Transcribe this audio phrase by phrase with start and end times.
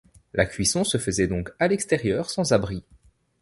[0.33, 2.83] La cuisson se faisait donc à l’extérieur, sans abri.